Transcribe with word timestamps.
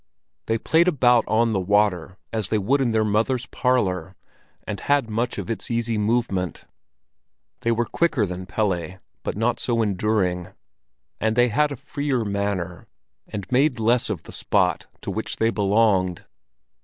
They 0.47 0.57
played 0.57 0.87
about 0.87 1.25
on 1.27 1.53
the 1.53 1.59
water 1.59 2.17
as 2.33 2.49
they 2.49 2.57
would 2.57 2.81
in 2.81 2.91
their 2.91 3.05
mother's 3.05 3.45
parlor, 3.45 4.15
and 4.65 4.79
had 4.79 5.11
much 5.11 5.37
of 5.37 5.47
its 5.47 5.69
easy 5.69 5.95
movement. 5.95 6.65
They 7.59 7.71
were 7.71 7.85
quicker 7.85 8.25
than 8.25 8.47
Pelle, 8.47 8.97
but 9.21 9.37
not 9.37 9.59
so 9.59 9.83
enduring; 9.83 10.47
and 11.19 11.35
they 11.35 11.49
had 11.49 11.71
a 11.71 11.75
freer 11.75 12.25
manner, 12.25 12.87
and 13.27 13.45
made 13.51 13.79
less 13.79 14.09
of 14.09 14.23
the 14.23 14.31
spot 14.31 14.87
to 15.01 15.11
which 15.11 15.35
they 15.35 15.51
belonged. 15.51 16.25